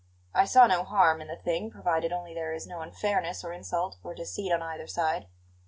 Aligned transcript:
I 0.33 0.45
saw 0.45 0.65
no 0.65 0.83
harm 0.83 1.21
in 1.21 1.27
the 1.27 1.35
thing, 1.35 1.69
provided 1.69 2.11
only 2.11 2.33
there 2.33 2.51
is 2.53 2.65
no 2.65 2.81
unfairness 2.81 3.43
or 3.43 3.53
insult 3.53 3.97
or 4.03 4.15
deceit 4.15 4.51
on 4.51 4.63
either 4.63 4.87
side. 4.87 5.27